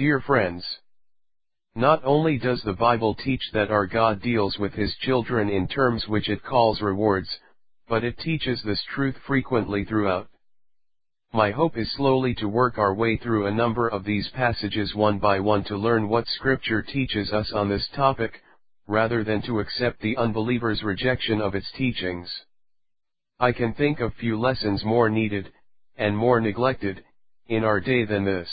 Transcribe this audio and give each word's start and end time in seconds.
Dear 0.00 0.22
friends, 0.22 0.64
not 1.74 2.02
only 2.06 2.38
does 2.38 2.62
the 2.62 2.72
Bible 2.72 3.14
teach 3.14 3.42
that 3.52 3.70
our 3.70 3.86
God 3.86 4.22
deals 4.22 4.58
with 4.58 4.72
his 4.72 4.96
children 5.02 5.50
in 5.50 5.68
terms 5.68 6.08
which 6.08 6.30
it 6.30 6.42
calls 6.42 6.80
rewards, 6.80 7.28
but 7.86 8.02
it 8.02 8.16
teaches 8.16 8.62
this 8.62 8.82
truth 8.94 9.14
frequently 9.26 9.84
throughout. 9.84 10.30
My 11.34 11.50
hope 11.50 11.76
is 11.76 11.92
slowly 11.92 12.32
to 12.36 12.48
work 12.48 12.78
our 12.78 12.94
way 12.94 13.18
through 13.18 13.44
a 13.44 13.50
number 13.50 13.88
of 13.88 14.04
these 14.04 14.26
passages 14.30 14.94
one 14.94 15.18
by 15.18 15.38
one 15.38 15.64
to 15.64 15.76
learn 15.76 16.08
what 16.08 16.26
scripture 16.28 16.80
teaches 16.80 17.30
us 17.30 17.52
on 17.52 17.68
this 17.68 17.86
topic, 17.94 18.40
rather 18.86 19.22
than 19.22 19.42
to 19.42 19.60
accept 19.60 20.00
the 20.00 20.16
unbeliever's 20.16 20.82
rejection 20.82 21.42
of 21.42 21.54
its 21.54 21.70
teachings. 21.72 22.32
I 23.38 23.52
can 23.52 23.74
think 23.74 24.00
of 24.00 24.14
few 24.14 24.40
lessons 24.40 24.82
more 24.82 25.10
needed, 25.10 25.52
and 25.98 26.16
more 26.16 26.40
neglected, 26.40 27.04
in 27.48 27.64
our 27.64 27.80
day 27.80 28.06
than 28.06 28.24
this. 28.24 28.48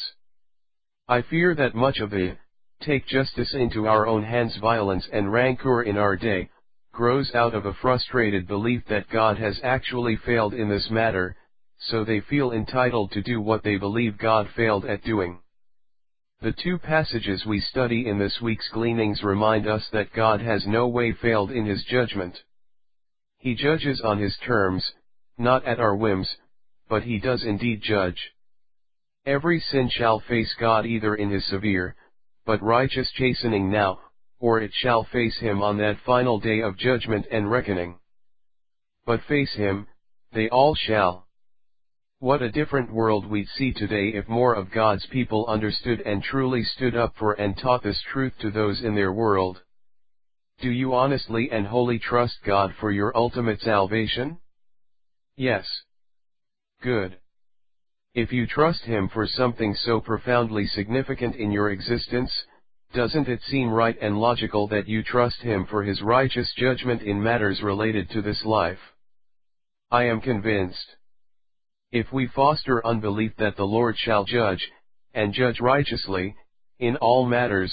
I 1.09 1.21
fear 1.21 1.55
that 1.55 1.73
much 1.73 1.99
of 1.99 2.09
the, 2.09 2.37
take 2.81 3.07
justice 3.07 3.53
into 3.53 3.87
our 3.87 4.05
own 4.05 4.23
hands 4.23 4.57
violence 4.57 5.07
and 5.11 5.31
rancor 5.31 5.83
in 5.83 5.97
our 5.97 6.17
day, 6.17 6.49
grows 6.91 7.33
out 7.33 7.53
of 7.53 7.65
a 7.65 7.73
frustrated 7.75 8.45
belief 8.45 8.83
that 8.89 9.09
God 9.09 9.37
has 9.37 9.59
actually 9.63 10.17
failed 10.17 10.53
in 10.53 10.67
this 10.67 10.89
matter, 10.89 11.37
so 11.79 12.03
they 12.03 12.19
feel 12.19 12.51
entitled 12.51 13.11
to 13.11 13.21
do 13.21 13.39
what 13.39 13.63
they 13.63 13.77
believe 13.77 14.17
God 14.17 14.49
failed 14.55 14.83
at 14.83 15.03
doing. 15.03 15.39
The 16.41 16.51
two 16.51 16.77
passages 16.77 17.45
we 17.45 17.61
study 17.61 18.07
in 18.07 18.19
this 18.19 18.41
week's 18.41 18.67
gleanings 18.69 19.23
remind 19.23 19.65
us 19.65 19.87
that 19.93 20.11
God 20.13 20.41
has 20.41 20.67
no 20.67 20.87
way 20.87 21.13
failed 21.13 21.51
in 21.51 21.65
his 21.65 21.83
judgment. 21.85 22.37
He 23.37 23.55
judges 23.55 24.01
on 24.01 24.19
his 24.19 24.35
terms, 24.45 24.83
not 25.37 25.63
at 25.65 25.79
our 25.79 25.95
whims, 25.95 26.35
but 26.89 27.03
he 27.03 27.17
does 27.17 27.43
indeed 27.43 27.81
judge. 27.81 28.33
Every 29.27 29.59
sin 29.59 29.89
shall 29.89 30.21
face 30.21 30.53
God 30.57 30.85
either 30.85 31.13
in 31.13 31.29
his 31.29 31.45
severe, 31.47 31.97
but 32.45 32.63
righteous 32.63 33.11
chastening 33.11 33.69
now, 33.69 33.99
or 34.39 34.61
it 34.61 34.71
shall 34.73 35.03
face 35.03 35.37
him 35.39 35.61
on 35.61 35.77
that 35.79 35.99
final 36.05 36.39
day 36.39 36.61
of 36.61 36.77
judgment 36.77 37.27
and 37.29 37.51
reckoning. 37.51 37.99
But 39.05 39.21
face 39.23 39.53
him, 39.53 39.87
they 40.31 40.47
all 40.47 40.75
shall. 40.75 41.27
What 42.19 42.41
a 42.41 42.49
different 42.49 42.93
world 42.93 43.25
we'd 43.29 43.49
see 43.49 43.73
today 43.73 44.13
if 44.13 44.29
more 44.29 44.53
of 44.53 44.71
God's 44.71 45.05
people 45.07 45.45
understood 45.47 45.99
and 45.99 46.23
truly 46.23 46.63
stood 46.63 46.95
up 46.95 47.13
for 47.17 47.33
and 47.33 47.57
taught 47.57 47.83
this 47.83 48.01
truth 48.13 48.33
to 48.39 48.49
those 48.49 48.81
in 48.81 48.95
their 48.95 49.11
world. 49.11 49.61
Do 50.61 50.71
you 50.71 50.95
honestly 50.95 51.51
and 51.51 51.67
wholly 51.67 51.99
trust 51.99 52.37
God 52.45 52.73
for 52.79 52.91
your 52.91 53.11
ultimate 53.13 53.59
salvation? 53.59 54.37
Yes. 55.35 55.67
Good. 56.81 57.17
If 58.17 58.33
you 58.33 58.47
trust 58.47 58.81
Him 58.81 59.09
for 59.09 59.27
something 59.27 59.75
so 59.75 60.01
profoundly 60.01 60.65
significant 60.65 61.35
in 61.35 61.51
your 61.51 61.69
existence, 61.69 62.31
doesn't 62.91 63.27
it 63.27 63.43
seem 63.43 63.69
right 63.69 63.95
and 64.01 64.19
logical 64.19 64.67
that 64.69 64.87
you 64.87 65.03
trust 65.03 65.39
Him 65.43 65.67
for 65.69 65.83
His 65.83 66.01
righteous 66.01 66.51
judgment 66.57 67.03
in 67.03 67.21
matters 67.21 67.61
related 67.61 68.09
to 68.09 68.23
this 68.23 68.43
life? 68.43 68.79
I 69.91 70.05
am 70.05 70.19
convinced. 70.21 70.95
If 71.91 72.11
we 72.11 72.25
foster 72.25 72.83
unbelief 72.83 73.33
that 73.37 73.55
the 73.55 73.67
Lord 73.67 73.95
shall 73.99 74.25
judge, 74.25 74.67
and 75.13 75.31
judge 75.31 75.59
righteously, 75.59 76.35
in 76.79 76.95
all 76.95 77.23
matters, 77.23 77.71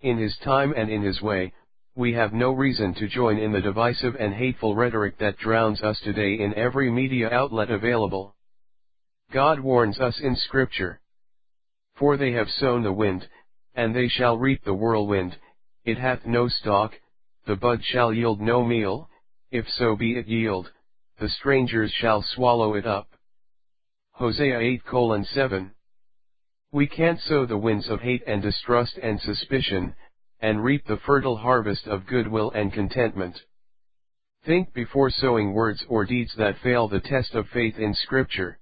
in 0.00 0.18
His 0.18 0.36
time 0.38 0.74
and 0.76 0.90
in 0.90 1.02
His 1.02 1.22
way, 1.22 1.52
we 1.94 2.14
have 2.14 2.32
no 2.32 2.50
reason 2.50 2.94
to 2.94 3.06
join 3.06 3.38
in 3.38 3.52
the 3.52 3.60
divisive 3.60 4.16
and 4.18 4.34
hateful 4.34 4.74
rhetoric 4.74 5.18
that 5.18 5.38
drowns 5.38 5.82
us 5.82 6.00
today 6.00 6.34
in 6.40 6.52
every 6.54 6.90
media 6.90 7.30
outlet 7.30 7.70
available. 7.70 8.33
God 9.32 9.60
warns 9.60 9.98
us 10.00 10.20
in 10.20 10.36
Scripture. 10.36 11.00
For 11.96 12.16
they 12.16 12.32
have 12.32 12.48
sown 12.50 12.82
the 12.82 12.92
wind, 12.92 13.28
and 13.74 13.94
they 13.94 14.08
shall 14.08 14.38
reap 14.38 14.64
the 14.64 14.74
whirlwind, 14.74 15.36
it 15.84 15.98
hath 15.98 16.24
no 16.24 16.48
stalk, 16.48 16.94
the 17.46 17.56
bud 17.56 17.84
shall 17.84 18.12
yield 18.12 18.40
no 18.40 18.64
meal, 18.64 19.08
if 19.50 19.68
so 19.68 19.96
be 19.96 20.16
it 20.16 20.26
yield, 20.26 20.72
the 21.18 21.28
strangers 21.28 21.92
shall 21.92 22.22
swallow 22.22 22.74
it 22.74 22.86
up. 22.86 23.08
Hosea 24.12 24.58
8 24.58 24.82
7. 25.26 25.72
We 26.72 26.86
can't 26.86 27.20
sow 27.20 27.46
the 27.46 27.58
winds 27.58 27.88
of 27.88 28.00
hate 28.00 28.22
and 28.26 28.42
distrust 28.42 28.98
and 29.02 29.20
suspicion, 29.20 29.94
and 30.40 30.64
reap 30.64 30.86
the 30.86 30.96
fertile 30.96 31.36
harvest 31.36 31.86
of 31.86 32.06
goodwill 32.06 32.50
and 32.50 32.72
contentment. 32.72 33.40
Think 34.44 34.72
before 34.72 35.10
sowing 35.10 35.52
words 35.52 35.84
or 35.88 36.04
deeds 36.04 36.34
that 36.36 36.58
fail 36.58 36.88
the 36.88 37.00
test 37.00 37.34
of 37.34 37.48
faith 37.48 37.78
in 37.78 37.94
Scripture. 37.94 38.58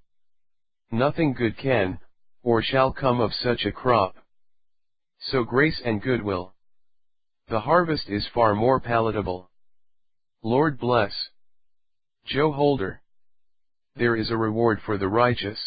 Nothing 0.91 1.33
good 1.33 1.57
can, 1.57 1.99
or 2.43 2.61
shall 2.61 2.91
come 2.91 3.19
of 3.19 3.33
such 3.33 3.65
a 3.65 3.71
crop. 3.71 4.15
So 5.19 5.43
grace 5.43 5.81
and 5.83 6.01
goodwill. 6.01 6.53
The 7.47 7.61
harvest 7.61 8.09
is 8.09 8.27
far 8.33 8.55
more 8.55 8.79
palatable. 8.79 9.49
Lord 10.43 10.79
bless. 10.79 11.13
Joe 12.25 12.51
Holder. 12.51 13.01
There 13.95 14.15
is 14.15 14.29
a 14.29 14.37
reward 14.37 14.81
for 14.85 14.97
the 14.97 15.07
righteous. 15.07 15.59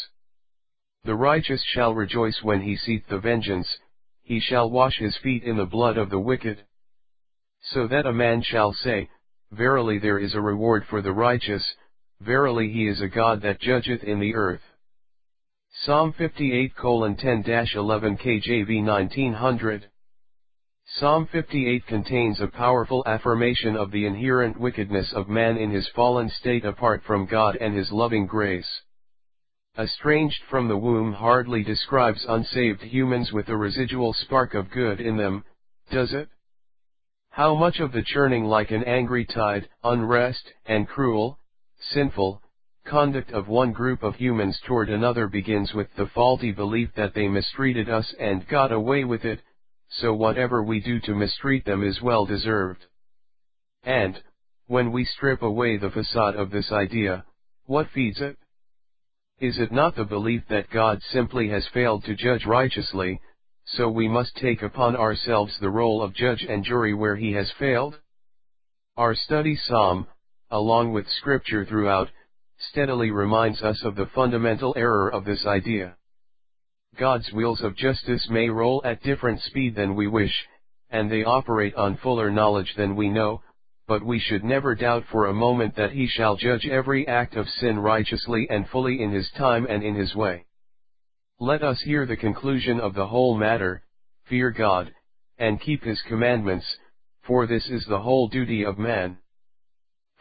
The 1.05 1.15
righteous 1.15 1.63
shall 1.63 1.95
rejoice 1.95 2.43
when 2.43 2.63
he 2.63 2.77
seeth 2.77 3.07
the 3.09 3.19
vengeance, 3.19 3.69
he 4.23 4.41
shall 4.41 4.69
wash 4.69 4.99
his 4.99 5.17
feet 5.19 5.45
in 5.45 5.57
the 5.57 5.65
blood 5.65 5.97
of 5.97 6.11
the 6.11 6.19
wicked. 6.19 6.65
So 7.73 7.87
that 7.87 8.07
a 8.07 8.13
man 8.13 8.43
shall 8.43 8.73
say, 8.73 9.09
Verily 9.53 9.99
there 9.99 10.19
is 10.19 10.35
a 10.35 10.41
reward 10.41 10.85
for 10.91 11.01
the 11.01 11.13
righteous, 11.13 11.65
verily 12.21 12.73
he 12.73 12.89
is 12.89 13.01
a 13.01 13.09
God 13.09 13.43
that 13.43 13.61
judgeth 13.61 14.03
in 14.03 14.19
the 14.19 14.35
earth. 14.35 14.63
Psalm 15.85 16.15
58 16.17 16.75
10-11 16.75 18.19
KJV 18.19 18.83
1900 18.83 19.91
Psalm 20.87 21.29
58 21.31 21.87
contains 21.87 22.41
a 22.41 22.47
powerful 22.47 23.03
affirmation 23.07 23.77
of 23.77 23.91
the 23.91 24.07
inherent 24.07 24.59
wickedness 24.59 25.13
of 25.13 25.29
man 25.29 25.59
in 25.59 25.71
his 25.71 25.87
fallen 25.95 26.31
state 26.31 26.65
apart 26.65 27.03
from 27.07 27.27
God 27.27 27.57
and 27.57 27.77
his 27.77 27.93
loving 27.93 28.27
grace. 28.27 28.81
Estranged 29.79 30.43
from 30.49 30.67
the 30.69 30.79
womb 30.79 31.13
hardly 31.13 31.63
describes 31.63 32.25
unsaved 32.27 32.81
humans 32.81 33.31
with 33.31 33.51
a 33.51 33.57
residual 33.57 34.15
spark 34.15 34.55
of 34.55 34.71
good 34.71 34.99
in 34.99 35.19
them, 35.19 35.45
does 35.91 36.15
it? 36.15 36.31
How 37.29 37.55
much 37.55 37.81
of 37.81 37.93
the 37.93 38.03
churning 38.03 38.47
like 38.47 38.71
an 38.71 38.83
angry 38.85 39.27
tide, 39.27 39.69
unrest, 39.85 40.55
and 40.65 40.89
cruel, 40.89 41.39
sinful, 41.93 42.41
conduct 42.87 43.31
of 43.33 43.49
one 43.49 43.73
group 43.73 44.03
of 44.03 44.15
humans 44.15 44.59
toward 44.67 44.89
another 44.89 45.27
begins 45.27 45.73
with 45.75 45.89
the 45.97 46.07
faulty 46.15 46.53
belief 46.53 46.91
that 46.97 47.15
they 47.15 47.29
mistreated 47.29 47.89
us 47.89 48.15
and 48.19 48.49
got 48.49 48.73
away 48.73 49.05
with 49.05 49.25
it, 49.25 49.41
so 49.89 50.15
whatever 50.15 50.63
we 50.63 50.81
do 50.81 51.01
to 51.01 51.15
mistreat 51.15 51.65
them 51.65 51.83
is 51.83 52.01
well 52.03 52.27
deserved. 52.27 52.85
And, 53.83 54.23
when 54.67 54.91
we 54.93 55.05
strip 55.05 55.43
away 55.43 55.77
the 55.77 55.91
facade 55.91 56.35
of 56.37 56.51
this 56.51 56.73
idea, 56.73 57.25
what 57.67 57.91
feeds 57.91 58.21
it? 58.21 58.37
Is 59.39 59.59
it 59.59 59.71
not 59.71 59.95
the 59.95 60.05
belief 60.05 60.43
that 60.49 60.71
God 60.71 61.03
simply 61.13 61.49
has 61.51 61.67
failed 61.75 62.05
to 62.05 62.17
judge 62.17 62.47
righteously, 62.47 63.21
so 63.65 63.89
we 63.89 64.09
must 64.09 64.37
take 64.37 64.63
upon 64.63 64.97
ourselves 64.97 65.57
the 65.61 65.71
role 65.71 66.03
of 66.03 66.15
judge 66.15 66.45
and 66.49 66.65
jury 66.65 66.95
where 66.95 67.17
he 67.17 67.33
has 67.33 67.53
failed? 67.59 67.99
Our 68.97 69.15
study 69.15 69.57
Psalm, 69.57 70.07
along 70.51 70.93
with 70.93 71.07
scripture 71.19 71.65
throughout, 71.65 72.09
steadily 72.59 73.11
reminds 73.11 73.63
us 73.63 73.83
of 73.85 73.97
the 73.97 74.07
fundamental 74.15 74.75
error 74.77 75.09
of 75.09 75.25
this 75.25 75.47
idea. 75.47 75.97
God's 76.99 77.31
wheels 77.33 77.61
of 77.61 77.77
justice 77.77 78.27
may 78.31 78.49
roll 78.49 78.81
at 78.85 79.03
different 79.03 79.41
speed 79.43 79.75
than 79.75 79.95
we 79.95 80.07
wish, 80.07 80.47
and 80.91 81.11
they 81.11 81.25
operate 81.25 81.75
on 81.75 81.99
fuller 81.99 82.31
knowledge 82.31 82.75
than 82.77 82.97
we 82.97 83.09
know, 83.09 83.43
but 83.87 84.05
we 84.05 84.19
should 84.19 84.43
never 84.43 84.75
doubt 84.75 85.05
for 85.11 85.27
a 85.27 85.35
moment 85.35 85.77
that 85.77 85.93
he 85.93 86.07
shall 86.07 86.37
judge 86.37 86.67
every 86.67 87.07
act 87.07 87.37
of 87.37 87.49
sin 87.49 87.79
righteously 87.79 88.47
and 88.51 88.69
fully 88.69 89.03
in 89.03 89.13
his 89.13 89.31
time 89.37 89.67
and 89.69 89.83
in 89.83 89.95
his 89.95 90.15
way. 90.15 90.45
Let 91.39 91.63
us 91.63 91.81
hear 91.83 92.07
the 92.07 92.17
conclusion 92.17 92.81
of 92.81 92.95
the 92.95 93.07
whole 93.07 93.37
matter, 93.37 93.83
fear 94.25 94.51
God, 94.51 94.93
and 95.39 95.61
keep 95.61 95.85
his 95.85 96.01
commandments, 96.09 96.67
for 97.27 97.47
this 97.47 97.69
is 97.69 97.85
the 97.87 98.01
whole 98.01 98.29
duty 98.29 98.65
of 98.65 98.79
man. 98.79 99.19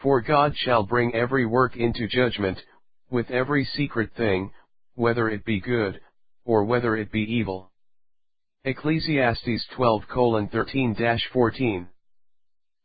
For 0.06 0.20
God 0.20 0.56
shall 0.56 0.84
bring 0.84 1.16
every 1.16 1.44
work 1.46 1.76
into 1.76 2.06
judgment, 2.06 2.62
with 3.10 3.28
every 3.28 3.64
secret 3.64 4.12
thing, 4.16 4.52
whether 4.94 5.28
it 5.28 5.44
be 5.44 5.58
good, 5.58 6.00
or 6.44 6.62
whether 6.62 6.94
it 6.94 7.10
be 7.10 7.22
evil. 7.22 7.72
Ecclesiastes 8.62 9.66
12 9.74 10.02
13-14 10.06 11.88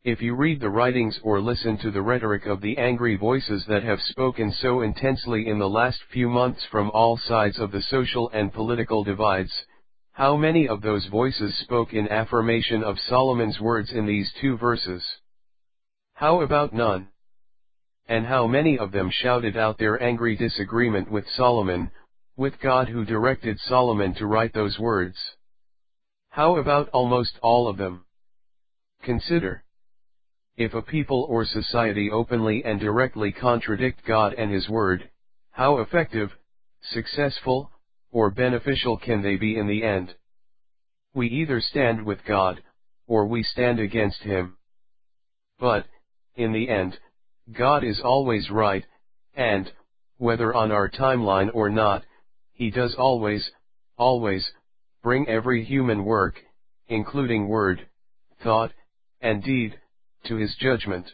If 0.02 0.20
you 0.20 0.34
read 0.34 0.58
the 0.58 0.68
writings 0.68 1.20
or 1.22 1.40
listen 1.40 1.78
to 1.78 1.92
the 1.92 2.02
rhetoric 2.02 2.46
of 2.46 2.60
the 2.60 2.76
angry 2.76 3.14
voices 3.14 3.64
that 3.68 3.84
have 3.84 4.00
spoken 4.00 4.50
so 4.50 4.80
intensely 4.80 5.46
in 5.46 5.60
the 5.60 5.70
last 5.70 6.00
few 6.12 6.28
months 6.28 6.64
from 6.72 6.90
all 6.90 7.16
sides 7.16 7.60
of 7.60 7.70
the 7.70 7.82
social 7.82 8.30
and 8.30 8.52
political 8.52 9.04
divides, 9.04 9.52
how 10.10 10.36
many 10.36 10.66
of 10.66 10.80
those 10.80 11.06
voices 11.06 11.56
spoke 11.58 11.92
in 11.92 12.08
affirmation 12.08 12.82
of 12.82 12.98
Solomon's 12.98 13.60
words 13.60 13.92
in 13.92 14.06
these 14.06 14.32
two 14.40 14.56
verses? 14.56 15.04
How 16.14 16.40
about 16.40 16.72
none? 16.72 17.11
And 18.08 18.26
how 18.26 18.46
many 18.46 18.78
of 18.78 18.92
them 18.92 19.10
shouted 19.10 19.56
out 19.56 19.78
their 19.78 20.02
angry 20.02 20.36
disagreement 20.36 21.10
with 21.10 21.28
Solomon, 21.36 21.90
with 22.36 22.60
God 22.60 22.88
who 22.88 23.04
directed 23.04 23.58
Solomon 23.60 24.14
to 24.14 24.26
write 24.26 24.52
those 24.52 24.78
words. 24.78 25.16
How 26.30 26.56
about 26.56 26.88
almost 26.90 27.38
all 27.42 27.68
of 27.68 27.76
them? 27.76 28.04
Consider. 29.02 29.64
If 30.56 30.74
a 30.74 30.82
people 30.82 31.26
or 31.28 31.44
society 31.44 32.10
openly 32.10 32.64
and 32.64 32.80
directly 32.80 33.32
contradict 33.32 34.04
God 34.06 34.34
and 34.34 34.50
His 34.50 34.68
Word, 34.68 35.10
how 35.50 35.78
effective, 35.78 36.30
successful, 36.80 37.70
or 38.10 38.30
beneficial 38.30 38.96
can 38.96 39.22
they 39.22 39.36
be 39.36 39.56
in 39.56 39.66
the 39.66 39.82
end? 39.82 40.14
We 41.14 41.28
either 41.28 41.60
stand 41.60 42.04
with 42.04 42.24
God, 42.24 42.62
or 43.06 43.26
we 43.26 43.42
stand 43.42 43.78
against 43.78 44.22
Him. 44.22 44.56
But, 45.58 45.86
in 46.34 46.52
the 46.52 46.68
end, 46.68 46.98
God 47.50 47.82
is 47.82 48.00
always 48.00 48.50
right, 48.50 48.84
and, 49.34 49.70
whether 50.18 50.54
on 50.54 50.70
our 50.70 50.88
timeline 50.88 51.50
or 51.52 51.68
not, 51.68 52.04
He 52.52 52.70
does 52.70 52.94
always, 52.94 53.50
always, 53.98 54.52
bring 55.02 55.26
every 55.28 55.64
human 55.64 56.04
work, 56.04 56.40
including 56.88 57.48
word, 57.48 57.88
thought, 58.42 58.72
and 59.20 59.42
deed, 59.42 59.78
to 60.26 60.36
His 60.36 60.54
judgment. 60.60 61.10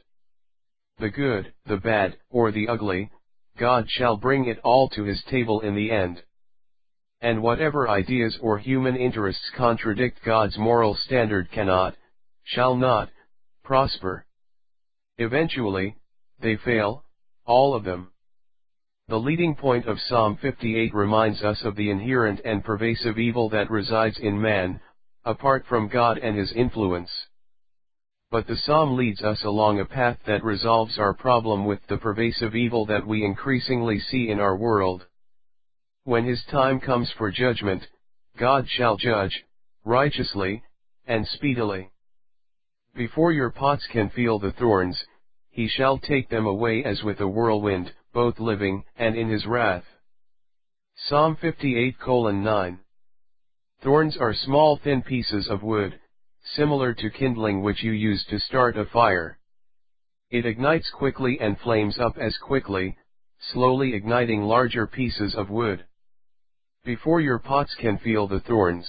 The 0.98 1.08
good, 1.08 1.54
the 1.66 1.78
bad, 1.78 2.18
or 2.28 2.52
the 2.52 2.68
ugly, 2.68 3.10
God 3.58 3.86
shall 3.88 4.16
bring 4.16 4.44
it 4.44 4.58
all 4.62 4.88
to 4.90 5.04
His 5.04 5.22
table 5.30 5.60
in 5.60 5.74
the 5.74 5.90
end. 5.90 6.22
And 7.20 7.42
whatever 7.42 7.88
ideas 7.88 8.38
or 8.40 8.58
human 8.58 8.96
interests 8.96 9.50
contradict 9.56 10.20
God's 10.24 10.58
moral 10.58 10.94
standard 10.94 11.50
cannot, 11.50 11.96
shall 12.44 12.76
not, 12.76 13.10
prosper. 13.64 14.24
Eventually, 15.16 15.96
they 16.40 16.56
fail, 16.56 17.04
all 17.44 17.74
of 17.74 17.84
them. 17.84 18.10
The 19.08 19.18
leading 19.18 19.54
point 19.54 19.86
of 19.86 19.98
Psalm 20.00 20.36
58 20.40 20.92
reminds 20.92 21.42
us 21.42 21.62
of 21.64 21.76
the 21.76 21.90
inherent 21.90 22.40
and 22.44 22.62
pervasive 22.62 23.18
evil 23.18 23.48
that 23.48 23.70
resides 23.70 24.18
in 24.18 24.40
man, 24.40 24.80
apart 25.24 25.64
from 25.66 25.88
God 25.88 26.18
and 26.18 26.36
his 26.36 26.52
influence. 26.52 27.10
But 28.30 28.46
the 28.46 28.56
psalm 28.56 28.96
leads 28.96 29.22
us 29.22 29.42
along 29.44 29.80
a 29.80 29.86
path 29.86 30.18
that 30.26 30.44
resolves 30.44 30.98
our 30.98 31.14
problem 31.14 31.64
with 31.64 31.80
the 31.86 31.96
pervasive 31.96 32.54
evil 32.54 32.84
that 32.86 33.06
we 33.06 33.24
increasingly 33.24 33.98
see 33.98 34.28
in 34.28 34.38
our 34.38 34.54
world. 34.54 35.06
When 36.04 36.26
his 36.26 36.44
time 36.50 36.78
comes 36.78 37.10
for 37.16 37.30
judgment, 37.30 37.86
God 38.38 38.68
shall 38.68 38.98
judge, 38.98 39.44
righteously, 39.84 40.62
and 41.06 41.26
speedily. 41.26 41.90
Before 42.94 43.32
your 43.32 43.50
pots 43.50 43.86
can 43.90 44.10
feel 44.10 44.38
the 44.38 44.52
thorns, 44.52 45.02
he 45.50 45.68
shall 45.68 45.98
take 45.98 46.28
them 46.28 46.46
away 46.46 46.84
as 46.84 47.02
with 47.02 47.20
a 47.20 47.28
whirlwind, 47.28 47.92
both 48.12 48.38
living 48.38 48.84
and 48.96 49.16
in 49.16 49.28
his 49.28 49.46
wrath. 49.46 49.84
Psalm 50.94 51.36
58:9. 51.36 52.78
Thorns 53.80 54.16
are 54.16 54.34
small 54.34 54.76
thin 54.76 55.02
pieces 55.02 55.48
of 55.48 55.62
wood, 55.62 55.98
similar 56.56 56.94
to 56.94 57.10
kindling 57.10 57.62
which 57.62 57.82
you 57.82 57.92
use 57.92 58.24
to 58.26 58.38
start 58.38 58.76
a 58.76 58.84
fire. 58.84 59.38
It 60.30 60.46
ignites 60.46 60.90
quickly 60.90 61.38
and 61.40 61.58
flames 61.58 61.98
up 61.98 62.18
as 62.18 62.36
quickly, 62.38 62.96
slowly 63.52 63.94
igniting 63.94 64.42
larger 64.42 64.86
pieces 64.86 65.34
of 65.34 65.50
wood 65.50 65.84
before 66.88 67.20
your 67.20 67.38
pots 67.38 67.74
can 67.74 67.98
feel 67.98 68.26
the 68.26 68.40
thorns. 68.40 68.88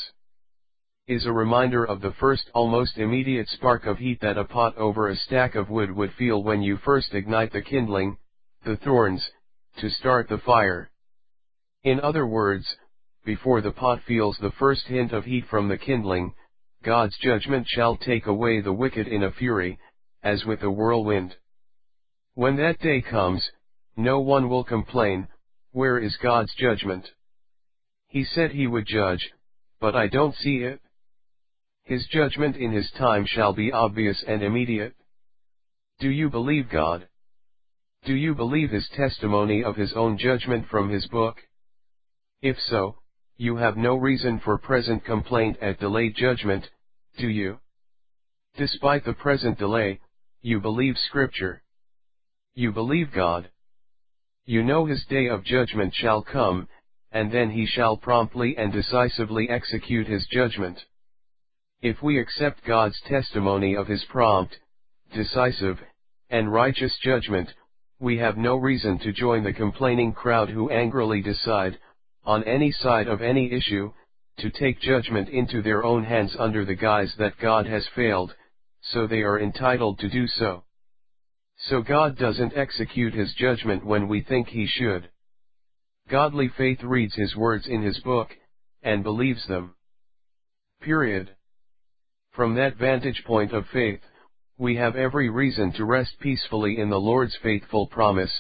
Is 1.10 1.26
a 1.26 1.34
reminder 1.34 1.84
of 1.84 2.02
the 2.02 2.14
first 2.20 2.52
almost 2.54 3.00
immediate 3.00 3.50
spark 3.50 3.88
of 3.88 3.98
heat 3.98 4.22
that 4.22 4.38
a 4.38 4.44
pot 4.44 4.78
over 4.78 5.08
a 5.08 5.16
stack 5.16 5.56
of 5.56 5.72
wood 5.72 5.90
would 5.92 6.14
feel 6.14 6.44
when 6.44 6.62
you 6.62 6.78
first 6.78 7.16
ignite 7.16 7.52
the 7.52 7.64
kindling, 7.64 8.18
the 8.64 8.78
thorns, 8.78 9.28
to 9.78 9.90
start 9.90 10.30
the 10.30 10.38
fire. 10.38 10.92
In 11.82 12.00
other 12.00 12.28
words, 12.28 12.78
before 13.26 13.60
the 13.60 13.72
pot 13.72 14.04
feels 14.08 14.38
the 14.38 14.52
first 14.60 14.86
hint 14.86 15.12
of 15.12 15.26
heat 15.26 15.46
from 15.50 15.68
the 15.68 15.80
kindling, 15.80 16.36
God's 16.84 17.18
judgment 17.18 17.66
shall 17.68 17.98
take 17.98 18.28
away 18.28 18.62
the 18.62 18.72
wicked 18.72 19.08
in 19.08 19.24
a 19.24 19.32
fury, 19.32 19.80
as 20.22 20.46
with 20.46 20.62
a 20.62 20.70
whirlwind. 20.70 21.36
When 22.36 22.56
that 22.58 22.82
day 22.82 23.02
comes, 23.02 23.50
no 23.98 24.20
one 24.20 24.48
will 24.48 24.64
complain, 24.64 25.28
where 25.72 25.98
is 25.98 26.16
God's 26.18 26.54
judgment? 26.54 27.08
He 28.06 28.26
said 28.26 28.52
he 28.52 28.68
would 28.68 28.86
judge, 28.86 29.32
but 29.82 29.96
I 29.96 30.06
don't 30.06 30.36
see 30.36 30.58
it. 30.58 30.80
His 31.90 32.06
judgment 32.06 32.56
in 32.56 32.72
his 32.72 32.88
time 33.00 33.26
shall 33.26 33.52
be 33.52 33.72
obvious 33.72 34.24
and 34.28 34.44
immediate. 34.44 34.94
Do 36.00 36.12
you 36.12 36.30
believe 36.30 36.70
God? 36.70 37.08
Do 38.06 38.14
you 38.14 38.36
believe 38.36 38.70
his 38.70 38.88
testimony 38.90 39.64
of 39.64 39.76
his 39.76 39.92
own 39.94 40.20
judgment 40.20 40.68
from 40.70 40.92
his 40.92 41.08
book? 41.08 41.38
If 42.44 42.58
so, 42.60 42.98
you 43.38 43.56
have 43.56 43.76
no 43.76 43.96
reason 43.96 44.40
for 44.46 44.60
present 44.60 45.04
complaint 45.04 45.58
at 45.64 45.80
delayed 45.80 46.16
judgment, 46.16 46.70
do 47.18 47.28
you? 47.28 47.58
Despite 48.56 49.04
the 49.04 49.14
present 49.14 49.58
delay, 49.58 50.00
you 50.44 50.60
believe 50.60 50.96
scripture. 51.08 51.64
You 52.54 52.72
believe 52.72 53.12
God. 53.12 53.50
You 54.46 54.62
know 54.62 54.86
his 54.86 55.04
day 55.10 55.28
of 55.28 55.44
judgment 55.44 55.96
shall 55.96 56.22
come, 56.22 56.68
and 57.12 57.32
then 57.32 57.50
he 57.50 57.66
shall 57.66 57.98
promptly 57.98 58.56
and 58.58 58.72
decisively 58.72 59.50
execute 59.50 60.06
his 60.06 60.28
judgment. 60.28 60.78
If 61.82 62.02
we 62.02 62.20
accept 62.20 62.66
God's 62.66 63.00
testimony 63.08 63.76
of 63.76 63.88
his 63.88 64.04
prompt, 64.10 64.60
decisive, 65.14 65.80
and 66.30 66.52
righteous 66.52 66.98
judgment, 67.02 67.50
we 68.00 68.18
have 68.18 68.38
no 68.38 68.58
reason 68.58 69.00
to 69.00 69.14
join 69.14 69.44
the 69.44 69.54
complaining 69.54 70.12
crowd 70.12 70.50
who 70.50 70.70
angrily 70.70 71.22
decide, 71.22 71.80
on 72.26 72.44
any 72.44 72.72
side 72.72 73.08
of 73.08 73.22
any 73.22 73.52
issue, 73.52 73.94
to 74.40 74.50
take 74.50 74.82
judgment 74.82 75.30
into 75.30 75.62
their 75.62 75.84
own 75.86 76.04
hands 76.04 76.36
under 76.38 76.66
the 76.66 76.76
guise 76.76 77.14
that 77.18 77.38
God 77.40 77.66
has 77.66 77.88
failed, 77.96 78.36
so 78.82 79.08
they 79.08 79.22
are 79.22 79.40
entitled 79.40 80.00
to 80.00 80.10
do 80.10 80.28
so. 80.28 80.64
So 81.70 81.82
God 81.82 82.18
doesn't 82.18 82.58
execute 82.58 83.14
his 83.14 83.34
judgment 83.36 83.86
when 83.86 84.10
we 84.10 84.22
think 84.22 84.50
he 84.50 84.68
should. 84.68 85.10
Godly 86.10 86.50
faith 86.58 86.84
reads 86.84 87.16
his 87.16 87.36
words 87.38 87.68
in 87.68 87.84
his 87.84 88.00
book, 88.00 88.30
and 88.84 89.04
believes 89.04 89.48
them. 89.48 89.76
Period. 90.82 91.36
From 92.40 92.56
that 92.56 92.78
vantage 92.78 93.26
point 93.26 93.52
of 93.52 93.66
faith, 93.74 94.00
we 94.58 94.78
have 94.78 94.96
every 94.96 95.30
reason 95.30 95.74
to 95.74 95.84
rest 95.84 96.18
peacefully 96.22 96.80
in 96.80 96.90
the 96.90 96.98
Lord's 96.98 97.36
faithful 97.44 97.86
promise, 97.88 98.32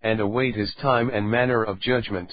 and 0.00 0.20
await 0.20 0.54
his 0.54 0.74
time 0.76 1.10
and 1.10 1.30
manner 1.30 1.62
of 1.62 1.78
judgment. 1.78 2.32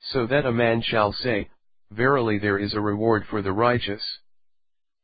So 0.00 0.26
that 0.26 0.44
a 0.44 0.50
man 0.50 0.82
shall 0.82 1.12
say, 1.12 1.50
Verily 1.92 2.36
there 2.36 2.58
is 2.58 2.74
a 2.74 2.80
reward 2.80 3.26
for 3.30 3.42
the 3.42 3.52
righteous. 3.52 4.02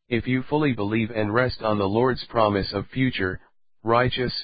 If 0.08 0.26
you 0.26 0.42
fully 0.42 0.72
believe 0.72 1.12
and 1.12 1.32
rest 1.32 1.62
on 1.62 1.78
the 1.78 1.88
Lord's 1.88 2.24
promise 2.24 2.72
of 2.72 2.88
future, 2.88 3.38
righteous, 3.84 4.34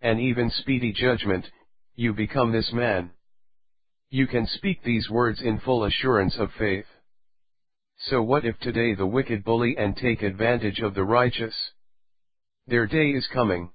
and 0.00 0.18
even 0.18 0.48
speedy 0.48 0.94
judgment, 0.94 1.44
you 1.96 2.14
become 2.14 2.50
this 2.50 2.72
man. 2.72 3.10
You 4.08 4.26
can 4.26 4.46
speak 4.46 4.82
these 4.82 5.10
words 5.10 5.42
in 5.42 5.60
full 5.60 5.84
assurance 5.84 6.38
of 6.38 6.50
faith. 6.58 6.86
So 7.98 8.22
what 8.22 8.44
if 8.44 8.58
today 8.58 8.94
the 8.94 9.06
wicked 9.06 9.44
bully 9.44 9.76
and 9.78 9.96
take 9.96 10.22
advantage 10.22 10.80
of 10.80 10.94
the 10.94 11.04
righteous? 11.04 11.54
Their 12.66 12.86
day 12.86 13.10
is 13.10 13.26
coming. 13.32 13.70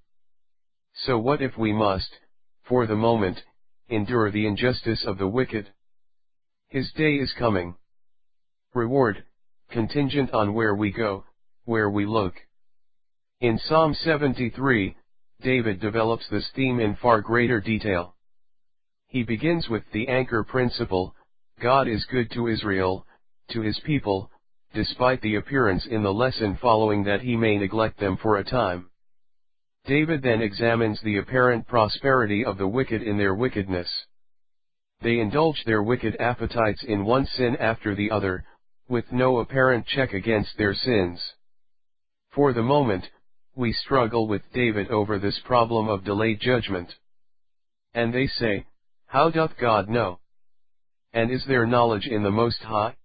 So 1.06 1.18
what 1.18 1.42
if 1.42 1.58
we 1.58 1.72
must, 1.72 2.10
for 2.68 2.86
the 2.86 2.96
moment, 2.96 3.40
endure 3.88 4.32
the 4.32 4.46
injustice 4.46 5.04
of 5.06 5.18
the 5.18 5.28
wicked? 5.28 5.72
His 6.68 6.92
day 6.92 7.16
is 7.16 7.34
coming. 7.38 7.76
Reward, 8.74 9.24
contingent 9.72 10.32
on 10.34 10.54
where 10.54 10.76
we 10.76 10.92
go, 10.92 11.26
where 11.66 11.90
we 11.90 12.06
look. 12.06 12.36
In 13.42 13.58
Psalm 13.58 13.94
73, 13.94 14.96
David 15.42 15.80
develops 15.80 16.28
this 16.30 16.50
theme 16.56 16.80
in 16.80 16.96
far 16.96 17.22
greater 17.22 17.62
detail. 17.62 18.16
He 19.08 19.24
begins 19.24 19.70
with 19.70 19.84
the 19.92 20.08
anchor 20.08 20.44
principle, 20.44 21.16
God 21.60 21.88
is 21.88 22.06
good 22.06 22.30
to 22.32 22.48
Israel, 22.48 23.06
to 23.50 23.62
his 23.62 23.80
people, 23.86 24.30
despite 24.74 25.22
the 25.22 25.36
appearance 25.36 25.86
in 25.86 26.04
the 26.04 26.14
lesson 26.14 26.58
following 26.62 27.04
that 27.04 27.22
he 27.22 27.36
may 27.36 27.58
neglect 27.58 28.00
them 28.00 28.18
for 28.18 28.38
a 28.38 28.44
time. 28.44 28.90
David 29.86 30.22
then 30.22 30.42
examines 30.42 31.02
the 31.02 31.18
apparent 31.18 31.68
prosperity 31.68 32.46
of 32.46 32.58
the 32.58 32.68
wicked 32.68 33.02
in 33.02 33.18
their 33.18 33.34
wickedness. 33.34 33.90
They 35.02 35.20
indulge 35.20 35.64
their 35.66 35.82
wicked 35.82 36.18
appetites 36.20 36.84
in 36.84 37.06
one 37.06 37.26
sin 37.26 37.56
after 37.58 37.96
the 37.96 38.12
other, 38.12 38.44
with 38.88 39.12
no 39.12 39.40
apparent 39.40 39.88
check 39.88 40.14
against 40.14 40.58
their 40.58 40.74
sins. 40.74 41.22
For 42.32 42.54
the 42.54 42.62
moment, 42.62 43.06
we 43.56 43.74
struggle 43.74 44.28
with 44.28 44.42
David 44.54 44.90
over 44.90 45.18
this 45.18 45.40
problem 45.46 45.88
of 45.88 46.04
delayed 46.04 46.40
judgment. 46.40 46.94
And 47.94 48.14
they 48.14 48.28
say, 48.28 48.66
how 49.08 49.32
doth 49.32 49.58
God 49.60 49.90
know? 49.90 50.20
And 51.14 51.32
is 51.32 51.44
there 51.48 51.66
knowledge 51.66 52.06
in 52.06 52.22
the 52.22 52.30
Most 52.30 52.62
High? 52.62 52.96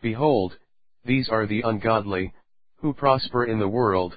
Behold, 0.00 0.58
these 1.04 1.28
are 1.28 1.46
the 1.46 1.62
ungodly, 1.62 2.32
who 2.76 2.92
prosper 2.92 3.44
in 3.44 3.58
the 3.58 3.68
world, 3.68 4.16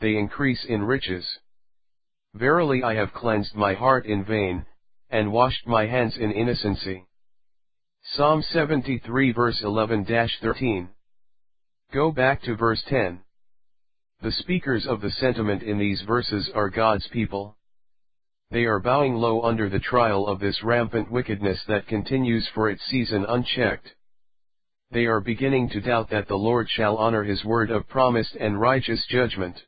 they 0.00 0.16
increase 0.16 0.64
in 0.64 0.82
riches. 0.82 1.26
Verily 2.34 2.82
I 2.82 2.94
have 2.94 3.12
cleansed 3.12 3.54
my 3.54 3.74
heart 3.74 4.06
in 4.06 4.24
vain, 4.24 4.66
and 5.10 5.32
washed 5.32 5.66
my 5.66 5.86
hands 5.86 6.16
in 6.16 6.32
innocency. 6.32 7.06
Psalm 8.14 8.42
73 8.42 9.32
verse 9.32 9.62
11-13 9.62 10.88
Go 11.92 12.10
back 12.10 12.42
to 12.42 12.56
verse 12.56 12.82
10. 12.88 13.20
The 14.22 14.32
speakers 14.32 14.86
of 14.86 15.00
the 15.00 15.10
sentiment 15.10 15.62
in 15.62 15.78
these 15.78 16.02
verses 16.02 16.50
are 16.54 16.70
God's 16.70 17.06
people. 17.08 17.56
They 18.50 18.64
are 18.64 18.80
bowing 18.80 19.14
low 19.14 19.42
under 19.42 19.68
the 19.68 19.78
trial 19.78 20.26
of 20.26 20.40
this 20.40 20.62
rampant 20.62 21.10
wickedness 21.10 21.62
that 21.68 21.86
continues 21.86 22.48
for 22.54 22.68
its 22.70 22.82
season 22.84 23.24
unchecked. 23.28 23.94
They 24.92 25.06
are 25.06 25.20
beginning 25.20 25.70
to 25.70 25.80
doubt 25.80 26.10
that 26.10 26.28
the 26.28 26.36
Lord 26.36 26.68
shall 26.68 26.98
honor 26.98 27.24
his 27.24 27.42
word 27.46 27.70
of 27.70 27.88
promised 27.88 28.36
and 28.36 28.60
righteous 28.60 29.06
judgment. 29.06 29.58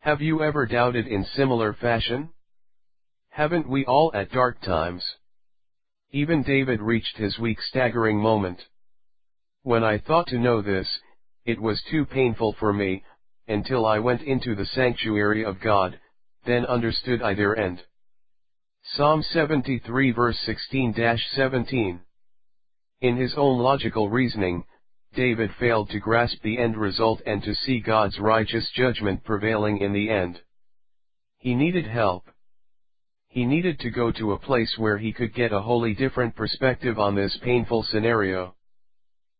Have 0.00 0.22
you 0.22 0.42
ever 0.42 0.64
doubted 0.64 1.06
in 1.06 1.26
similar 1.36 1.74
fashion? 1.74 2.30
Haven't 3.28 3.68
we 3.68 3.84
all 3.84 4.10
at 4.14 4.32
dark 4.32 4.62
times? 4.62 5.04
Even 6.12 6.42
David 6.42 6.80
reached 6.80 7.18
his 7.18 7.38
weak 7.38 7.60
staggering 7.60 8.18
moment. 8.18 8.62
When 9.64 9.84
I 9.84 9.98
thought 9.98 10.28
to 10.28 10.38
know 10.38 10.62
this, 10.62 10.88
it 11.44 11.60
was 11.60 11.82
too 11.90 12.06
painful 12.06 12.54
for 12.54 12.72
me, 12.72 13.04
until 13.48 13.84
I 13.84 13.98
went 13.98 14.22
into 14.22 14.54
the 14.54 14.66
sanctuary 14.66 15.44
of 15.44 15.60
God, 15.60 16.00
then 16.46 16.64
understood 16.64 17.20
I 17.20 17.34
their 17.34 17.54
end. 17.54 17.82
Psalm 18.82 19.22
73 19.22 20.10
verse 20.12 20.38
16-17 20.46 22.00
In 23.02 23.16
his 23.16 23.34
own 23.36 23.58
logical 23.58 24.08
reasoning, 24.08 24.62
David 25.14 25.50
failed 25.58 25.90
to 25.90 25.98
grasp 25.98 26.40
the 26.42 26.56
end 26.56 26.76
result 26.76 27.20
and 27.26 27.42
to 27.42 27.52
see 27.52 27.80
God's 27.80 28.20
righteous 28.20 28.70
judgment 28.70 29.24
prevailing 29.24 29.78
in 29.78 29.92
the 29.92 30.08
end. 30.08 30.40
He 31.38 31.56
needed 31.56 31.84
help. 31.84 32.30
He 33.26 33.44
needed 33.44 33.80
to 33.80 33.90
go 33.90 34.12
to 34.12 34.32
a 34.32 34.38
place 34.38 34.78
where 34.78 34.98
he 34.98 35.12
could 35.12 35.34
get 35.34 35.52
a 35.52 35.62
wholly 35.62 35.94
different 35.94 36.36
perspective 36.36 37.00
on 37.00 37.16
this 37.16 37.36
painful 37.42 37.82
scenario. 37.82 38.54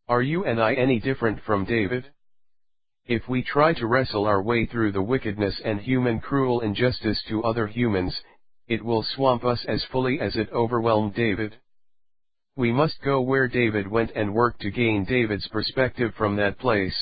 Are 0.08 0.22
you 0.22 0.44
and 0.44 0.60
I 0.60 0.74
any 0.74 0.98
different 0.98 1.40
from 1.42 1.64
David? 1.64 2.10
If 3.06 3.28
we 3.28 3.44
try 3.44 3.74
to 3.74 3.86
wrestle 3.86 4.26
our 4.26 4.42
way 4.42 4.66
through 4.66 4.90
the 4.90 5.02
wickedness 5.02 5.60
and 5.64 5.80
human 5.80 6.18
cruel 6.18 6.62
injustice 6.62 7.22
to 7.28 7.44
other 7.44 7.68
humans, 7.68 8.20
it 8.66 8.84
will 8.84 9.04
swamp 9.04 9.44
us 9.44 9.64
as 9.68 9.84
fully 9.84 10.18
as 10.18 10.34
it 10.34 10.50
overwhelmed 10.50 11.14
David. 11.14 11.58
We 12.54 12.70
must 12.70 13.00
go 13.02 13.22
where 13.22 13.48
David 13.48 13.88
went 13.88 14.10
and 14.14 14.34
work 14.34 14.58
to 14.58 14.70
gain 14.70 15.04
David's 15.04 15.48
perspective 15.48 16.14
from 16.16 16.36
that 16.36 16.58
place, 16.58 16.94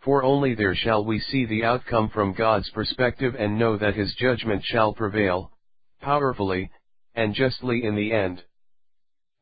for 0.00 0.24
only 0.24 0.54
there 0.54 0.74
shall 0.74 1.04
we 1.04 1.20
see 1.20 1.44
the 1.44 1.62
outcome 1.64 2.08
from 2.08 2.32
God's 2.32 2.68
perspective 2.70 3.36
and 3.38 3.58
know 3.58 3.76
that 3.76 3.94
his 3.94 4.14
judgment 4.14 4.64
shall 4.64 4.92
prevail, 4.92 5.52
powerfully, 6.00 6.72
and 7.14 7.32
justly 7.32 7.84
in 7.84 7.94
the 7.94 8.12
end. 8.12 8.42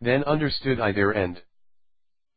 Then 0.03 0.25
understood 0.25 0.79
I 0.79 0.93
their 0.93 1.15
end. 1.15 1.41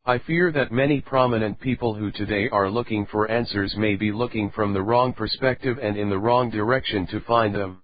I 0.06 0.16
fear 0.16 0.50
that 0.52 0.72
many 0.72 1.02
prominent 1.02 1.60
people 1.60 1.94
who 1.94 2.10
today 2.10 2.48
are 2.48 2.70
looking 2.70 3.04
for 3.04 3.30
answers 3.30 3.76
may 3.76 3.96
be 3.96 4.12
looking 4.12 4.50
from 4.50 4.72
the 4.72 4.82
wrong 4.82 5.12
perspective 5.12 5.78
and 5.78 5.98
in 5.98 6.08
the 6.08 6.18
wrong 6.18 6.48
direction 6.48 7.06
to 7.08 7.20
find 7.20 7.54
them. 7.54 7.82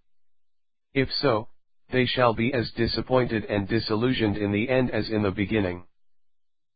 If 0.94 1.12
so, 1.20 1.48
they 1.90 2.06
shall 2.06 2.34
be 2.34 2.52
as 2.52 2.70
disappointed 2.72 3.44
and 3.44 3.68
disillusioned 3.68 4.36
in 4.36 4.52
the 4.52 4.68
end 4.68 4.90
as 4.90 5.08
in 5.08 5.22
the 5.22 5.30
beginning. 5.30 5.84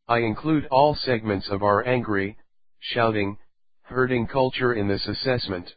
I 0.09 0.19
include 0.19 0.67
all 0.71 0.95
segments 0.95 1.49
of 1.51 1.63
our 1.63 1.87
angry, 1.87 2.37
shouting, 2.79 3.39
hurting 3.83 4.27
culture 4.27 4.73
in 4.75 4.89
this 4.89 5.07
assessment. 5.07 5.75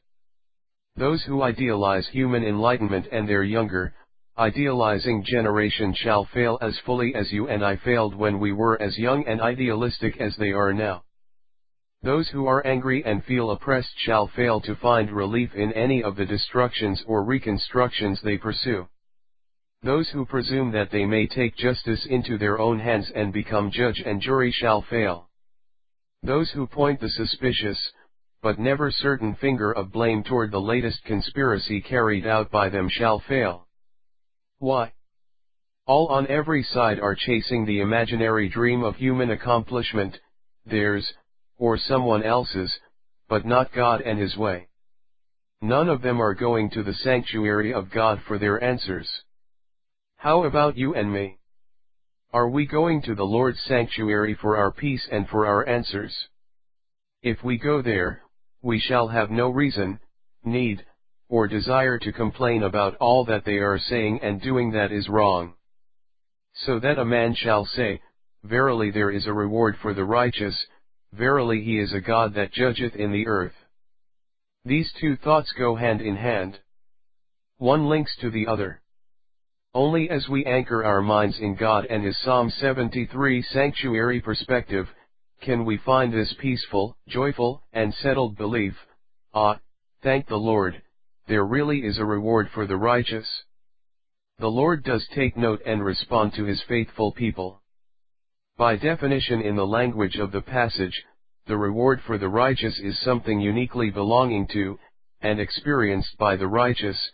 Those 0.95 1.23
who 1.23 1.41
idealize 1.41 2.07
human 2.07 2.43
enlightenment 2.43 3.07
and 3.11 3.27
their 3.27 3.43
younger, 3.43 3.93
idealizing 4.37 5.23
generation 5.23 5.93
shall 5.93 6.25
fail 6.25 6.57
as 6.61 6.77
fully 6.85 7.15
as 7.15 7.31
you 7.31 7.47
and 7.47 7.63
I 7.65 7.77
failed 7.77 8.15
when 8.15 8.39
we 8.39 8.51
were 8.51 8.81
as 8.81 8.97
young 8.97 9.25
and 9.25 9.41
idealistic 9.41 10.17
as 10.17 10.35
they 10.37 10.51
are 10.51 10.73
now. 10.73 11.03
Those 12.03 12.29
who 12.29 12.47
are 12.47 12.65
angry 12.65 13.03
and 13.05 13.23
feel 13.23 13.49
oppressed 13.51 13.97
shall 13.97 14.27
fail 14.27 14.59
to 14.61 14.75
find 14.75 15.09
relief 15.09 15.55
in 15.55 15.71
any 15.73 16.03
of 16.03 16.15
the 16.15 16.25
destructions 16.25 17.03
or 17.07 17.23
reconstructions 17.23 18.21
they 18.21 18.37
pursue. 18.37 18.87
Those 19.83 20.09
who 20.09 20.25
presume 20.25 20.71
that 20.71 20.91
they 20.91 21.05
may 21.05 21.27
take 21.27 21.57
justice 21.57 22.05
into 22.05 22.37
their 22.37 22.57
own 22.57 22.79
hands 22.79 23.11
and 23.13 23.33
become 23.33 23.69
judge 23.69 24.01
and 24.05 24.21
jury 24.21 24.51
shall 24.51 24.81
fail. 24.81 25.29
Those 26.21 26.49
who 26.51 26.67
point 26.67 27.01
the 27.01 27.09
suspicious, 27.09 27.91
but 28.41 28.59
never 28.59 28.91
certain 28.91 29.35
finger 29.35 29.73
of 29.73 29.91
blame 29.91 30.23
toward 30.23 30.51
the 30.51 30.61
latest 30.61 31.03
conspiracy 31.03 31.81
carried 31.81 32.25
out 32.25 32.49
by 32.49 32.69
them 32.69 32.87
shall 32.87 33.19
fail. 33.19 33.67
Why? 34.59 34.93
All 35.85 36.07
on 36.07 36.27
every 36.27 36.63
side 36.63 37.01
are 37.01 37.15
chasing 37.15 37.65
the 37.65 37.81
imaginary 37.81 38.47
dream 38.47 38.83
of 38.83 38.95
human 38.95 39.31
accomplishment, 39.31 40.17
theirs, 40.65 41.13
or 41.57 41.77
someone 41.77 42.23
else's, 42.23 42.73
but 43.27 43.45
not 43.45 43.73
God 43.73 43.99
and 43.99 44.17
His 44.17 44.37
way. 44.37 44.69
None 45.61 45.89
of 45.89 46.01
them 46.01 46.21
are 46.21 46.33
going 46.33 46.69
to 46.69 46.83
the 46.83 46.93
sanctuary 46.93 47.73
of 47.73 47.91
God 47.91 48.21
for 48.25 48.37
their 48.37 48.63
answers. 48.63 49.09
How 50.23 50.45
about 50.45 50.77
you 50.77 50.95
and 50.95 51.11
me? 51.11 51.37
Are 52.31 52.47
we 52.47 52.65
going 52.65 53.01
to 53.01 53.13
the 53.13 53.25
Lord's 53.25 53.61
sanctuary 53.67 54.35
for 54.35 54.55
our 54.55 54.71
peace 54.71 55.05
and 55.11 55.27
for 55.27 55.45
our 55.45 55.67
answers? 55.67 56.15
If 57.21 57.43
we 57.43 57.57
go 57.57 57.81
there, 57.81 58.21
we 58.61 58.79
shall 58.79 59.09
have 59.09 59.29
no 59.29 59.49
reason, 59.49 59.99
need, 60.45 60.85
or 61.27 61.49
desire 61.49 61.99
to 61.99 62.13
complain 62.13 62.63
about 62.63 62.95
all 63.01 63.25
that 63.25 63.43
they 63.43 63.57
are 63.57 63.77
saying 63.77 64.21
and 64.23 64.41
doing 64.41 64.71
that 64.71 64.93
is 64.93 65.09
wrong. 65.09 65.55
So 66.53 66.79
that 66.79 66.99
a 66.99 67.03
man 67.03 67.35
shall 67.35 67.65
say, 67.65 67.99
Verily 68.45 68.91
there 68.91 69.11
is 69.11 69.27
a 69.27 69.33
reward 69.33 69.75
for 69.81 69.93
the 69.93 70.05
righteous, 70.05 70.55
verily 71.11 71.61
he 71.65 71.79
is 71.79 71.91
a 71.91 71.99
God 71.99 72.35
that 72.35 72.53
judgeth 72.53 72.95
in 72.95 73.11
the 73.11 73.27
earth. 73.27 73.55
These 74.63 74.89
two 75.01 75.17
thoughts 75.17 75.51
go 75.59 75.75
hand 75.75 75.99
in 75.99 76.15
hand. 76.15 76.59
One 77.57 77.89
links 77.89 78.15
to 78.21 78.31
the 78.31 78.47
other. 78.47 78.79
Only 79.75 80.07
as 80.09 80.29
we 80.29 80.45
anchor 80.45 80.83
our 80.83 81.01
minds 81.01 81.39
in 81.39 81.55
God 81.55 81.85
and 81.89 82.03
His 82.03 82.17
Psalm 82.19 82.51
73 82.51 83.41
sanctuary 83.41 84.21
perspective, 84.21 84.87
can 85.41 85.65
we 85.65 85.77
find 85.77 86.13
this 86.13 86.31
peaceful, 86.39 86.95
joyful, 87.07 87.63
and 87.73 87.91
settled 87.95 88.37
belief, 88.37 88.75
ah, 89.33 89.59
thank 90.03 90.27
the 90.27 90.35
Lord, 90.35 90.79
there 91.27 91.45
really 91.45 91.79
is 91.79 91.97
a 91.97 92.05
reward 92.05 92.49
for 92.53 92.67
the 92.67 92.77
righteous. 92.77 93.27
The 94.37 94.47
Lord 94.47 94.83
does 94.83 95.07
take 95.15 95.35
note 95.35 95.61
and 95.65 95.83
respond 95.83 96.33
to 96.33 96.45
His 96.45 96.61
faithful 96.67 97.11
people. 97.11 97.59
By 98.57 98.75
definition 98.75 99.41
in 99.41 99.55
the 99.55 99.65
language 99.65 100.17
of 100.17 100.31
the 100.31 100.41
passage, 100.41 101.03
the 101.47 101.57
reward 101.57 101.99
for 102.05 102.19
the 102.19 102.29
righteous 102.29 102.79
is 102.79 102.99
something 102.99 103.39
uniquely 103.39 103.89
belonging 103.89 104.47
to, 104.49 104.77
and 105.21 105.39
experienced 105.39 106.15
by 106.19 106.35
the 106.35 106.47
righteous, 106.47 107.11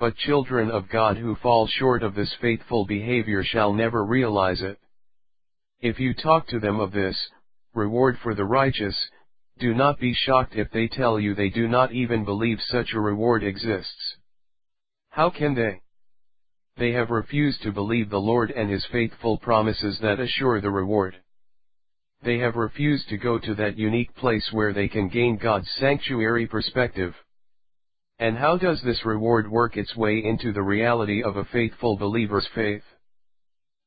but 0.00 0.16
children 0.16 0.70
of 0.70 0.88
God 0.88 1.18
who 1.18 1.36
fall 1.36 1.68
short 1.68 2.02
of 2.02 2.14
this 2.14 2.34
faithful 2.40 2.86
behavior 2.86 3.44
shall 3.44 3.74
never 3.74 4.02
realize 4.02 4.62
it. 4.62 4.78
If 5.80 6.00
you 6.00 6.14
talk 6.14 6.48
to 6.48 6.58
them 6.58 6.80
of 6.80 6.92
this, 6.92 7.16
reward 7.74 8.18
for 8.22 8.34
the 8.34 8.46
righteous, 8.46 8.96
do 9.58 9.74
not 9.74 10.00
be 10.00 10.14
shocked 10.14 10.56
if 10.56 10.70
they 10.70 10.88
tell 10.88 11.20
you 11.20 11.34
they 11.34 11.50
do 11.50 11.68
not 11.68 11.92
even 11.92 12.24
believe 12.24 12.58
such 12.62 12.94
a 12.94 13.00
reward 13.00 13.44
exists. 13.44 14.16
How 15.10 15.28
can 15.28 15.54
they? 15.54 15.82
They 16.78 16.92
have 16.92 17.10
refused 17.10 17.62
to 17.62 17.72
believe 17.72 18.08
the 18.08 18.18
Lord 18.18 18.50
and 18.50 18.70
His 18.70 18.86
faithful 18.90 19.36
promises 19.36 19.98
that 20.00 20.18
assure 20.18 20.62
the 20.62 20.70
reward. 20.70 21.16
They 22.22 22.38
have 22.38 22.56
refused 22.56 23.10
to 23.10 23.18
go 23.18 23.38
to 23.38 23.54
that 23.56 23.76
unique 23.76 24.14
place 24.16 24.48
where 24.50 24.72
they 24.72 24.88
can 24.88 25.08
gain 25.08 25.36
God's 25.36 25.70
sanctuary 25.78 26.46
perspective. 26.46 27.14
And 28.20 28.36
how 28.36 28.58
does 28.58 28.82
this 28.82 29.06
reward 29.06 29.50
work 29.50 29.78
its 29.78 29.96
way 29.96 30.22
into 30.22 30.52
the 30.52 30.62
reality 30.62 31.22
of 31.22 31.38
a 31.38 31.46
faithful 31.46 31.96
believer's 31.96 32.46
faith? 32.54 32.82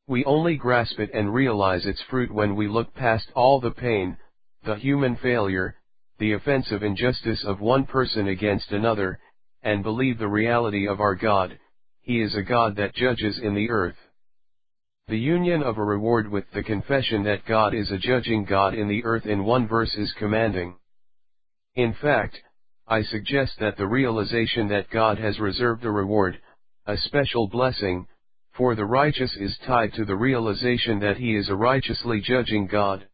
We 0.08 0.26
only 0.26 0.56
grasp 0.56 1.00
it 1.00 1.12
and 1.14 1.32
realize 1.32 1.86
its 1.86 2.02
fruit 2.10 2.34
when 2.34 2.56
we 2.56 2.68
look 2.68 2.96
past 2.96 3.32
all 3.36 3.62
the 3.62 3.70
pain, 3.70 4.18
the 4.66 4.76
human 4.76 5.18
failure, 5.18 5.76
the 6.18 6.34
offensive 6.34 6.82
injustice 6.82 7.44
of 7.46 7.62
one 7.62 7.86
person 7.86 8.28
against 8.28 8.72
another, 8.72 9.20
and 9.62 9.84
believe 9.84 10.18
the 10.18 10.28
reality 10.28 10.88
of 10.88 11.00
our 11.00 11.14
God, 11.14 11.60
He 12.02 12.20
is 12.20 12.34
a 12.36 12.42
God 12.42 12.76
that 12.78 12.96
judges 12.96 13.38
in 13.38 13.54
the 13.54 13.70
earth. 13.70 13.98
The 15.10 15.20
union 15.20 15.62
of 15.62 15.78
a 15.78 15.84
reward 15.84 16.28
with 16.28 16.46
the 16.56 16.64
confession 16.64 17.24
that 17.26 17.46
God 17.46 17.76
is 17.76 17.92
a 17.92 18.00
judging 18.00 18.46
God 18.46 18.74
in 18.74 18.88
the 18.88 19.04
earth 19.06 19.28
in 19.28 19.46
one 19.46 19.68
verse 19.68 19.94
is 19.94 20.12
commanding. 20.18 20.78
In 21.76 21.94
fact, 21.94 22.42
I 22.88 23.04
suggest 23.04 23.60
that 23.60 23.78
the 23.78 23.88
realization 23.88 24.68
that 24.70 24.90
God 24.90 25.18
has 25.18 25.40
reserved 25.40 25.86
a 25.86 25.92
reward, 25.92 26.40
a 26.86 26.98
special 26.98 27.48
blessing, 27.48 28.08
for 28.58 28.76
the 28.76 28.86
righteous 28.86 29.36
is 29.36 29.58
tied 29.66 29.94
to 29.94 30.06
the 30.06 30.16
realization 30.16 31.00
that 31.00 31.18
he 31.18 31.36
is 31.36 31.50
a 31.50 31.56
righteously 31.56 32.22
judging 32.22 32.68
God. 32.68 33.08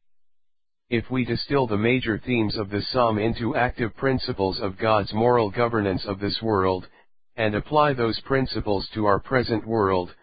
If 0.89 1.11
we 1.11 1.23
distill 1.23 1.67
the 1.67 1.77
major 1.77 2.17
themes 2.17 2.57
of 2.57 2.69
this 2.71 2.89
psalm 2.89 3.19
into 3.19 3.55
active 3.55 3.95
principles 3.95 4.59
of 4.59 4.77
God's 4.77 5.13
moral 5.13 5.51
governance 5.51 6.03
of 6.05 6.19
this 6.19 6.41
world, 6.41 6.87
and 7.35 7.53
apply 7.53 7.93
those 7.93 8.19
principles 8.21 8.89
to 8.93 9.05
our 9.05 9.19
present 9.19 9.65
world, 9.65 10.13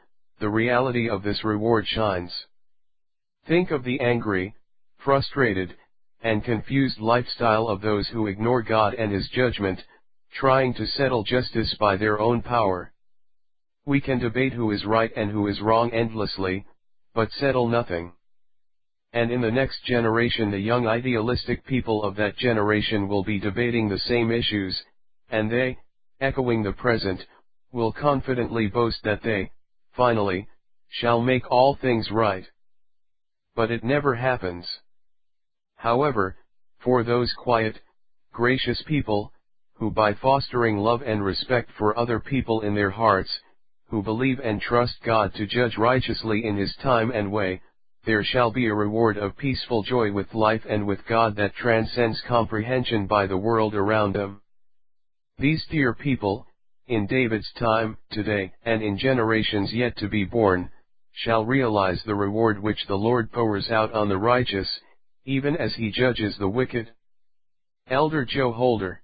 the 0.41 0.51
reality 0.51 1.09
of 1.09 1.23
this 1.23 1.45
reward 1.45 1.87
shines. 1.87 2.33
Think 3.47 3.71
of 3.71 3.85
the 3.85 4.01
angry, 4.01 4.55
frustrated, 4.99 5.77
and 6.23 6.45
confused 6.45 6.99
lifestyle 6.99 7.69
of 7.69 7.81
those 7.81 8.09
who 8.09 8.27
ignore 8.27 8.63
God 8.63 8.95
and 8.95 9.13
His 9.13 9.29
judgment, 9.29 9.81
trying 10.35 10.75
to 10.75 10.87
settle 10.87 11.25
justice 11.25 11.75
by 11.79 11.97
their 11.97 12.19
own 12.21 12.43
power. 12.43 12.93
We 13.85 14.01
can 14.01 14.19
debate 14.19 14.53
who 14.53 14.71
is 14.73 14.85
right 14.85 15.11
and 15.17 15.31
who 15.31 15.47
is 15.47 15.61
wrong 15.61 15.93
endlessly, 15.93 16.67
but 17.15 17.31
settle 17.33 17.69
nothing. 17.69 18.13
And 19.13 19.31
in 19.31 19.41
the 19.41 19.51
next 19.51 19.85
generation 19.85 20.51
the 20.51 20.59
young 20.59 20.87
idealistic 20.87 21.65
people 21.65 22.03
of 22.03 22.17
that 22.17 22.37
generation 22.37 23.09
will 23.09 23.25
be 23.25 23.39
debating 23.39 23.89
the 23.89 23.99
same 24.01 24.31
issues, 24.31 24.83
and 25.31 25.51
they, 25.51 25.79
echoing 26.21 26.63
the 26.63 26.73
present, 26.73 27.25
will 27.73 27.93
confidently 27.93 28.67
boast 28.67 29.03
that 29.05 29.23
they, 29.23 29.51
finally, 29.97 30.49
shall 30.89 31.21
make 31.21 31.51
all 31.51 31.77
things 31.77 32.11
right. 32.11 32.45
But 33.55 33.71
it 33.71 33.85
never 33.85 34.15
happens. 34.15 34.67
However, 35.77 36.37
for 36.81 37.03
those 37.03 37.33
quiet, 37.35 37.81
gracious 38.33 38.83
people, 38.83 39.33
who 39.75 39.91
by 39.91 40.15
fostering 40.15 40.79
love 40.79 41.03
and 41.03 41.25
respect 41.25 41.71
for 41.79 41.99
other 41.99 42.19
people 42.19 42.63
in 42.63 42.75
their 42.75 42.91
hearts, 42.91 43.31
who 43.89 44.03
believe 44.03 44.41
and 44.41 44.61
trust 44.61 45.03
God 45.05 45.35
to 45.35 45.47
judge 45.47 45.77
righteously 45.77 46.45
in 46.45 46.57
His 46.57 46.75
time 46.77 47.11
and 47.11 47.31
way, 47.31 47.61
there 48.05 48.25
shall 48.25 48.51
be 48.51 48.67
a 48.67 48.75
reward 48.75 49.17
of 49.19 49.37
peaceful 49.37 49.83
joy 49.83 50.13
with 50.13 50.33
life 50.33 50.63
and 50.69 50.87
with 50.87 51.05
God 51.07 51.37
that 51.37 51.55
transcends 51.55 52.23
comprehension 52.27 53.07
by 53.07 53.27
the 53.27 53.37
world 53.37 53.75
around 53.75 54.15
them. 54.15 54.41
These 55.39 55.67
dear 55.71 55.93
people, 55.93 56.47
in 56.87 57.07
David's 57.07 57.53
time, 57.59 57.99
today, 58.11 58.53
and 58.65 58.83
in 58.83 58.97
generations 58.97 59.73
yet 59.73 59.97
to 59.99 60.09
be 60.09 60.25
born, 60.25 60.71
shall 61.13 61.45
realize 61.45 62.03
the 62.05 62.15
reward 62.15 62.63
which 62.63 62.87
the 62.87 62.95
Lord 62.95 63.33
pours 63.33 63.71
out 63.71 63.93
on 63.93 64.09
the 64.09 64.19
righteous, 64.19 64.69
even 65.27 65.57
as 65.57 65.75
he 65.75 65.91
judges 65.91 66.37
the 66.39 66.49
wicked. 66.49 66.91
Elder 67.89 68.25
Joe 68.25 68.53
Holder 68.53 69.03